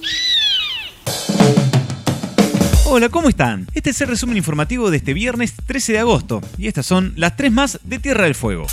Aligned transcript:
Hola, 2.85 3.09
¿cómo 3.09 3.29
están? 3.29 3.67
Este 3.75 3.91
es 3.91 4.01
el 4.01 4.07
resumen 4.07 4.37
informativo 4.37 4.93
de 4.93 4.99
este 4.99 5.13
viernes 5.13 5.55
13 5.67 5.95
de 5.95 5.99
agosto 5.99 6.41
y 6.57 6.69
estas 6.69 6.87
son 6.87 7.15
las 7.17 7.35
tres 7.35 7.51
más 7.51 7.81
de 7.83 7.99
Tierra 7.99 8.23
del 8.23 8.37
Fuego. 8.37 8.69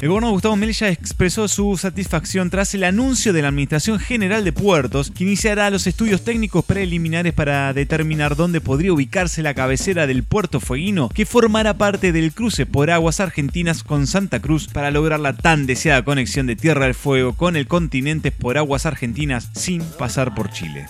El 0.00 0.08
gobernador 0.08 0.34
Gustavo 0.34 0.56
Melilla 0.56 0.88
expresó 0.88 1.46
su 1.46 1.76
satisfacción 1.76 2.50
tras 2.50 2.74
el 2.74 2.82
anuncio 2.82 3.32
de 3.32 3.42
la 3.42 3.48
Administración 3.48 4.00
General 4.00 4.42
de 4.44 4.52
Puertos 4.52 5.12
que 5.12 5.22
iniciará 5.22 5.70
los 5.70 5.86
estudios 5.86 6.24
técnicos 6.24 6.64
preliminares 6.64 7.32
para 7.32 7.72
determinar 7.72 8.34
dónde 8.34 8.60
podría 8.60 8.92
ubicarse 8.92 9.40
la 9.40 9.54
cabecera 9.54 10.08
del 10.08 10.24
puerto 10.24 10.58
fueguino 10.58 11.08
que 11.10 11.26
formará 11.26 11.74
parte 11.74 12.10
del 12.10 12.32
cruce 12.32 12.66
por 12.66 12.90
aguas 12.90 13.20
argentinas 13.20 13.84
con 13.84 14.08
Santa 14.08 14.40
Cruz 14.40 14.66
para 14.66 14.90
lograr 14.90 15.20
la 15.20 15.32
tan 15.32 15.64
deseada 15.64 16.04
conexión 16.04 16.46
de 16.46 16.56
Tierra 16.56 16.86
del 16.86 16.94
Fuego 16.94 17.34
con 17.34 17.54
el 17.54 17.68
continente 17.68 18.32
por 18.32 18.58
aguas 18.58 18.86
argentinas 18.86 19.48
sin 19.54 19.80
pasar 19.82 20.34
por 20.34 20.50
Chile. 20.50 20.86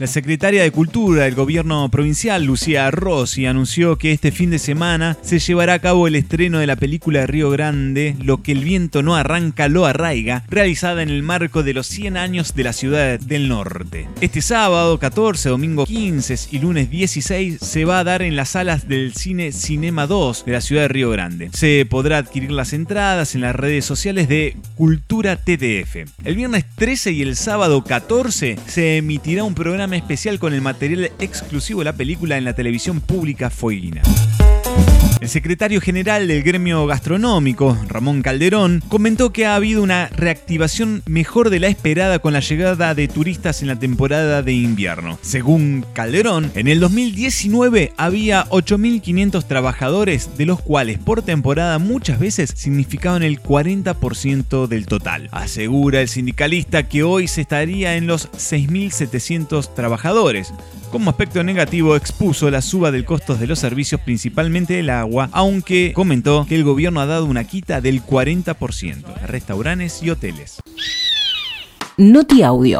La 0.00 0.06
secretaria 0.06 0.62
de 0.62 0.72
Cultura 0.72 1.24
del 1.24 1.34
gobierno 1.36 1.88
provincial, 1.90 2.44
Lucía 2.44 2.90
Rossi, 2.90 3.46
anunció 3.46 3.96
que 3.96 4.10
este 4.10 4.32
fin 4.32 4.50
de 4.50 4.58
semana 4.58 5.16
se 5.22 5.38
llevará 5.38 5.74
a 5.74 5.78
cabo 5.78 6.08
el 6.08 6.16
estreno 6.16 6.58
de 6.58 6.66
la 6.66 6.74
película 6.74 7.24
Río 7.24 7.41
Grande, 7.50 8.16
Lo 8.22 8.42
que 8.42 8.52
el 8.52 8.64
viento 8.64 9.02
no 9.02 9.16
arranca, 9.16 9.68
lo 9.68 9.86
arraiga, 9.86 10.44
realizada 10.48 11.02
en 11.02 11.08
el 11.08 11.22
marco 11.22 11.62
de 11.62 11.74
los 11.74 11.86
100 11.86 12.16
años 12.16 12.54
de 12.54 12.64
la 12.64 12.72
ciudad 12.72 13.18
del 13.20 13.48
norte. 13.48 14.08
Este 14.20 14.42
sábado 14.42 14.98
14, 14.98 15.48
domingo 15.48 15.86
15 15.86 16.48
y 16.50 16.58
lunes 16.58 16.90
16 16.90 17.58
se 17.60 17.84
va 17.84 17.98
a 17.98 18.04
dar 18.04 18.22
en 18.22 18.36
las 18.36 18.50
salas 18.50 18.88
del 18.88 19.14
cine 19.14 19.52
Cinema 19.52 20.06
2 20.06 20.44
de 20.44 20.52
la 20.52 20.60
ciudad 20.60 20.82
de 20.82 20.88
Río 20.88 21.10
Grande. 21.10 21.50
Se 21.52 21.86
podrá 21.88 22.18
adquirir 22.18 22.52
las 22.52 22.72
entradas 22.72 23.34
en 23.34 23.40
las 23.40 23.54
redes 23.54 23.84
sociales 23.84 24.28
de 24.28 24.56
Cultura 24.76 25.36
TDF. 25.36 26.08
El 26.24 26.36
viernes 26.36 26.64
13 26.76 27.12
y 27.12 27.22
el 27.22 27.36
sábado 27.36 27.84
14 27.84 28.56
se 28.66 28.98
emitirá 28.98 29.44
un 29.44 29.54
programa 29.54 29.96
especial 29.96 30.38
con 30.38 30.52
el 30.54 30.62
material 30.62 31.10
exclusivo 31.18 31.80
de 31.80 31.86
la 31.86 31.92
película 31.94 32.36
en 32.36 32.44
la 32.44 32.54
televisión 32.54 33.00
pública 33.00 33.50
fueguina. 33.50 34.02
El 35.22 35.28
secretario 35.28 35.80
general 35.80 36.26
del 36.26 36.42
gremio 36.42 36.84
gastronómico, 36.84 37.78
Ramón 37.86 38.22
Calderón, 38.22 38.82
comentó 38.88 39.32
que 39.32 39.46
ha 39.46 39.54
habido 39.54 39.80
una 39.80 40.08
reactivación 40.08 41.04
mejor 41.06 41.48
de 41.48 41.60
la 41.60 41.68
esperada 41.68 42.18
con 42.18 42.32
la 42.32 42.40
llegada 42.40 42.92
de 42.96 43.06
turistas 43.06 43.62
en 43.62 43.68
la 43.68 43.78
temporada 43.78 44.42
de 44.42 44.52
invierno. 44.52 45.20
Según 45.22 45.86
Calderón, 45.92 46.50
en 46.56 46.66
el 46.66 46.80
2019 46.80 47.92
había 47.96 48.46
8.500 48.48 49.46
trabajadores, 49.46 50.36
de 50.36 50.46
los 50.46 50.60
cuales 50.60 50.98
por 50.98 51.22
temporada 51.22 51.78
muchas 51.78 52.18
veces 52.18 52.52
significaban 52.56 53.22
el 53.22 53.40
40% 53.40 54.66
del 54.66 54.86
total. 54.86 55.28
Asegura 55.30 56.00
el 56.00 56.08
sindicalista 56.08 56.88
que 56.88 57.04
hoy 57.04 57.28
se 57.28 57.42
estaría 57.42 57.94
en 57.94 58.08
los 58.08 58.28
6.700 58.32 59.72
trabajadores. 59.72 60.52
Como 60.92 61.08
aspecto 61.08 61.42
negativo 61.42 61.96
expuso 61.96 62.50
la 62.50 62.60
suba 62.60 62.90
del 62.90 63.06
costo 63.06 63.34
de 63.34 63.46
los 63.46 63.58
servicios, 63.58 63.98
principalmente 64.02 64.78
el 64.78 64.90
agua, 64.90 65.30
aunque 65.32 65.94
comentó 65.94 66.44
que 66.46 66.54
el 66.54 66.64
gobierno 66.64 67.00
ha 67.00 67.06
dado 67.06 67.24
una 67.24 67.44
quita 67.44 67.80
del 67.80 68.04
40% 68.04 69.22
a 69.22 69.26
restaurantes 69.26 70.02
y 70.02 70.10
hoteles. 70.10 70.60
Noti 71.96 72.42
Audio. 72.42 72.78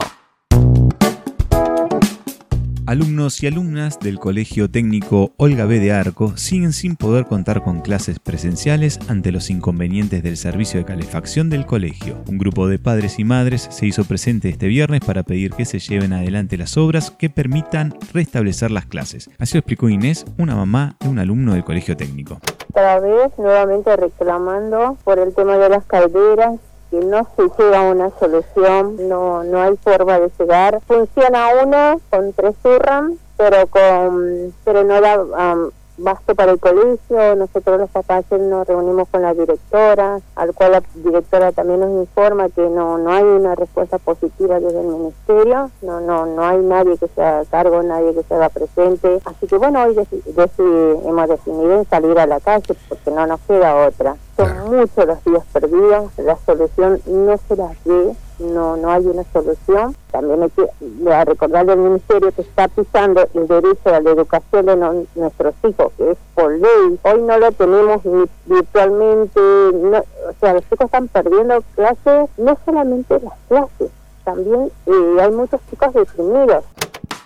Alumnos 2.93 3.43
y 3.43 3.47
alumnas 3.47 3.99
del 4.01 4.19
Colegio 4.19 4.71
Técnico 4.71 5.33
Olga 5.39 5.65
B. 5.65 5.81
de 5.81 5.93
Arco 5.93 6.37
siguen 6.37 6.75
sin 6.75 6.97
poder 6.97 7.25
contar 7.25 7.63
con 7.65 7.81
clases 7.81 8.19
presenciales 8.19 8.99
ante 9.09 9.33
los 9.33 9.49
inconvenientes 9.49 10.23
del 10.23 10.37
servicio 10.37 10.79
de 10.79 10.85
calefacción 10.85 11.49
del 11.49 11.65
colegio. 11.65 12.23
Un 12.29 12.37
grupo 12.37 12.69
de 12.69 12.79
padres 12.79 13.19
y 13.19 13.25
madres 13.25 13.67
se 13.71 13.87
hizo 13.87 14.05
presente 14.05 14.51
este 14.51 14.67
viernes 14.67 15.01
para 15.01 15.23
pedir 15.23 15.53
que 15.53 15.65
se 15.65 15.79
lleven 15.79 16.13
adelante 16.13 16.59
las 16.59 16.77
obras 16.77 17.11
que 17.11 17.31
permitan 17.31 17.95
restablecer 18.13 18.71
las 18.71 18.85
clases. 18.85 19.31
Así 19.39 19.55
lo 19.55 19.61
explicó 19.61 19.89
Inés, 19.89 20.27
una 20.37 20.55
mamá 20.55 20.99
de 21.01 21.09
un 21.09 21.19
alumno 21.19 21.55
del 21.55 21.65
Colegio 21.65 21.97
Técnico. 21.97 22.41
Otra 22.69 23.01
vez 23.01 23.33
nuevamente 23.39 23.97
reclamando 23.97 24.99
por 25.03 25.19
el 25.19 25.35
tema 25.35 25.57
de 25.57 25.71
las 25.71 25.87
calderas 25.87 26.61
que 26.93 27.01
no 27.01 27.27
se 27.35 27.43
llega 27.59 27.81
a 27.81 27.91
una 27.91 28.11
solución, 28.21 29.09
no, 29.09 29.43
no 29.45 29.63
hay 29.63 29.75
forma 29.79 30.21
de 30.21 30.31
llegar. 30.39 30.79
Funciona 30.87 31.49
una 31.63 31.97
con 32.11 32.35
tres 32.35 32.55
surram, 32.63 33.17
pero 33.39 33.67
con 33.69 34.53
pero 34.63 34.85
no 34.85 35.01
da 35.01 35.23
um, 35.23 35.71
basto 35.97 36.35
para 36.35 36.53
el 36.53 36.61
colegio. 36.61 37.35
Nosotros 37.35 37.81
los 37.81 37.91
papás 37.91 38.27
nos 38.31 38.67
reunimos 38.67 39.09
con 39.09 39.23
la 39.23 39.33
directora, 39.33 40.21
al 40.37 40.53
cual 40.53 40.73
la 40.73 40.83
directora 40.97 41.53
también 41.53 41.81
nos 41.81 41.93
informa 41.93 42.51
que 42.51 42.61
no 42.61 42.99
no 42.99 43.11
hay 43.11 43.25
una 43.25 43.55
respuesta 43.55 43.97
positiva 43.97 44.61
desde 44.61 44.81
el 44.81 44.89
ministerio, 44.89 45.71
no 45.81 45.99
no 46.01 46.27
no 46.27 46.45
hay 46.45 46.59
nadie 46.59 46.99
que 46.99 47.09
se 47.09 47.23
haga 47.23 47.47
cargo, 47.47 47.83
nadie 47.83 48.13
que 48.13 48.23
se 48.23 48.35
haga 48.35 48.51
presente. 48.51 49.19
Así 49.25 49.47
que 49.47 49.57
bueno, 49.57 49.83
hoy 49.83 49.97
hemos 49.97 51.29
decidido 51.29 51.85
salir 51.89 52.19
a 52.19 52.27
la 52.27 52.39
calle 52.41 52.75
porque 52.87 53.11
no 53.11 53.27
nos 53.27 53.41
queda 53.49 53.87
otra. 53.87 54.15
Son 54.37 54.71
muchos 54.71 55.07
los 55.07 55.25
días 55.25 55.45
perdidos, 55.53 56.11
la 56.17 56.37
solución 56.47 57.01
no 57.07 57.37
se 57.49 57.57
las 57.57 57.77
ve, 57.85 58.15
no 58.39 58.77
no 58.77 58.91
hay 58.91 59.07
una 59.07 59.25
solución. 59.33 59.95
También 60.11 60.43
hay 60.43 60.51
que 60.51 61.25
recordarle 61.25 61.73
al 61.73 61.79
Ministerio 61.79 62.33
que 62.33 62.43
está 62.43 62.69
pisando 62.69 63.27
el 63.35 63.47
derecho 63.47 63.95
a 63.95 64.01
la 64.01 64.11
educación 64.11 64.67
de 64.67 65.07
nuestros 65.15 65.55
hijos, 65.69 65.93
que 65.97 66.13
es 66.13 66.19
por 66.35 66.53
ley. 66.53 66.99
Hoy 67.03 67.23
no 67.23 67.39
lo 67.39 67.53
tenemos 67.53 68.05
ni 68.05 68.25
virtualmente, 68.47 69.41
o 69.41 70.33
sea, 70.41 70.55
los 70.55 70.63
chicos 70.65 70.87
están 70.87 71.09
perdiendo 71.09 71.63
clases, 71.75 72.31
no 72.39 72.59
solamente 72.65 73.21
las 73.21 73.39
clases, 73.49 73.91
también 74.25 74.71
eh, 74.87 75.17
hay 75.21 75.31
muchos 75.31 75.61
chicos 75.71 75.93
deprimidos. 75.95 76.65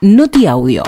Noti 0.01 0.47
Audio. 0.47 0.83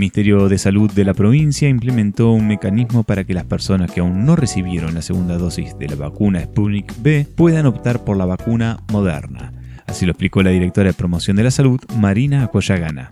Ministerio 0.00 0.48
de 0.48 0.56
Salud 0.56 0.90
de 0.90 1.04
la 1.04 1.12
provincia 1.12 1.68
implementó 1.68 2.30
un 2.30 2.48
mecanismo 2.48 3.04
para 3.04 3.24
que 3.24 3.34
las 3.34 3.44
personas 3.44 3.92
que 3.92 4.00
aún 4.00 4.24
no 4.24 4.34
recibieron 4.34 4.94
la 4.94 5.02
segunda 5.02 5.36
dosis 5.36 5.76
de 5.76 5.88
la 5.88 5.96
vacuna 5.96 6.40
Sputnik 6.40 6.94
B 7.02 7.26
puedan 7.36 7.66
optar 7.66 8.02
por 8.02 8.16
la 8.16 8.24
vacuna 8.24 8.78
Moderna. 8.90 9.52
Así 9.86 10.06
lo 10.06 10.12
explicó 10.12 10.42
la 10.42 10.50
directora 10.50 10.88
de 10.88 10.94
promoción 10.94 11.36
de 11.36 11.42
la 11.42 11.50
salud, 11.50 11.78
Marina 11.98 12.44
Acoyagana 12.44 13.10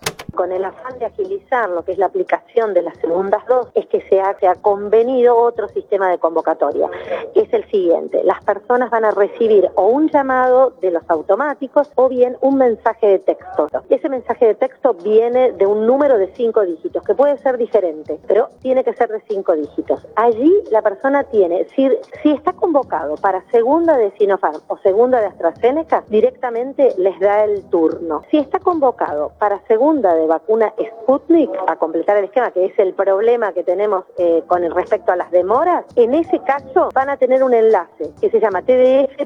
el 0.51 0.65
de 0.99 1.05
agilizar 1.05 1.69
lo 1.69 1.83
que 1.83 1.93
es 1.93 1.97
la 1.97 2.07
aplicación 2.07 2.73
de 2.73 2.81
las 2.81 2.97
segundas 2.97 3.45
dos, 3.47 3.67
es 3.73 3.87
que 3.87 4.01
se 4.09 4.21
ha, 4.21 4.35
convenido 4.61 5.37
otro 5.37 5.67
sistema 5.69 6.09
de 6.09 6.17
convocatoria, 6.17 6.89
es 7.35 7.51
el 7.53 7.69
siguiente. 7.69 8.23
Las 8.23 8.43
personas 8.43 8.89
van 8.89 9.05
a 9.05 9.11
recibir 9.11 9.69
o 9.75 9.87
un 9.87 10.09
llamado 10.09 10.73
de 10.81 10.91
los 10.91 11.03
automáticos 11.07 11.91
o 11.95 12.09
bien 12.09 12.37
un 12.41 12.57
mensaje 12.57 13.07
de 13.07 13.19
texto. 13.19 13.67
Ese 13.89 14.09
mensaje 14.09 14.47
de 14.47 14.55
texto 14.55 14.93
viene 14.93 15.51
de 15.53 15.65
un 15.65 15.85
número 15.85 16.17
de 16.17 16.31
cinco 16.35 16.61
dígitos, 16.61 17.03
que 17.03 17.15
puede 17.15 17.37
ser 17.39 17.57
diferente, 17.57 18.19
pero 18.27 18.49
tiene 18.61 18.83
que 18.83 18.93
ser 18.93 19.09
de 19.09 19.21
cinco 19.27 19.53
dígitos. 19.53 20.05
Allí 20.15 20.53
la 20.71 20.81
persona 20.81 21.23
tiene, 21.23 21.67
si, 21.75 21.89
si 22.21 22.31
está 22.31 22.53
convocado 22.53 23.15
para 23.15 23.43
segunda 23.51 23.97
de 23.97 24.11
Sinopharm 24.17 24.61
o 24.67 24.77
segunda 24.77 25.19
de 25.21 25.27
AstraZeneca, 25.27 26.03
directamente 26.07 26.93
les 26.97 27.19
da 27.19 27.43
el 27.43 27.63
turno. 27.69 28.23
Si 28.29 28.37
está 28.37 28.59
convocado 28.59 29.31
para 29.39 29.61
segunda 29.67 30.13
de 30.15 30.27
vacuna 30.27 30.73
Sputnik, 30.89 31.49
a 31.67 31.75
completar 31.75 32.17
el 32.17 32.25
esquema, 32.25 32.51
que 32.51 32.65
es 32.65 32.77
el 32.79 32.93
problema 32.93 33.53
que 33.53 33.63
tenemos 33.63 34.05
eh, 34.17 34.43
con 34.47 34.69
respecto 34.71 35.11
a 35.11 35.15
las 35.15 35.31
demoras, 35.31 35.85
en 35.95 36.13
ese 36.13 36.39
caso 36.39 36.89
van 36.93 37.09
a 37.09 37.17
tener 37.17 37.43
un 37.43 37.53
enlace 37.53 38.11
que 38.21 38.29
se 38.29 38.39
llama 38.39 38.61
tdf.móvil. 38.61 39.23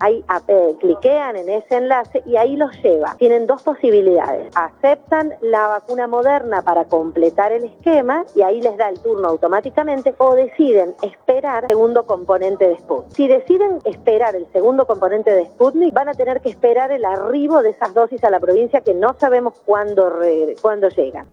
Ahí 0.00 0.24
eh, 0.48 0.76
cliquean 0.80 1.36
en 1.36 1.48
ese 1.48 1.76
enlace 1.76 2.22
y 2.26 2.36
ahí 2.36 2.56
los 2.56 2.72
lleva. 2.82 3.14
Tienen 3.18 3.46
dos 3.46 3.62
posibilidades. 3.62 4.50
Aceptan 4.54 5.34
la 5.40 5.68
vacuna 5.68 6.06
moderna 6.06 6.62
para 6.62 6.84
completar 6.84 7.52
el 7.52 7.64
esquema 7.64 8.24
y 8.34 8.42
ahí 8.42 8.60
les 8.60 8.76
da 8.76 8.88
el 8.88 9.00
turno 9.00 9.28
automáticamente 9.28 10.14
o 10.18 10.34
deciden 10.34 10.94
esperar 11.02 11.64
el 11.64 11.70
segundo 11.72 12.04
componente 12.06 12.68
de 12.68 12.76
Sputnik. 12.78 13.14
Si 13.14 13.28
deciden 13.28 13.78
esperar 13.84 14.36
el 14.36 14.46
segundo 14.52 14.86
componente 14.86 15.30
de 15.30 15.46
Sputnik, 15.46 15.94
van 15.94 16.08
a 16.08 16.14
tener 16.14 16.40
que 16.40 16.48
esperar 16.48 16.92
el 16.92 17.04
arribo 17.04 17.62
de 17.62 17.70
esas 17.70 17.94
dosis 17.94 18.22
a 18.24 18.30
la 18.30 18.40
provincia 18.40 18.80
que 18.80 18.94
no 18.94 19.14
sabemos 19.18 19.54
cuándo, 19.64 19.91
re, 19.94 20.56
cuándo 20.60 20.88
llegan. 20.88 21.26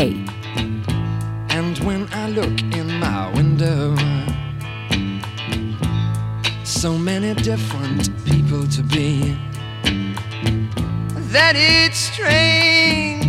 And 1.49 1.77
when 1.85 2.07
I 2.11 2.31
look 2.31 2.59
in 2.75 2.99
my 2.99 3.27
window, 3.35 3.95
so 6.85 6.99
many 6.99 7.33
different 7.41 8.11
people 8.25 8.63
to 8.67 8.83
be. 8.83 9.35
That 11.33 11.55
it's 11.55 11.97
strange, 11.97 13.24